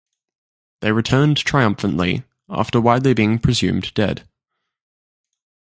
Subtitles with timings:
[0.79, 4.27] They returned triumphantly after widely being presumed dead.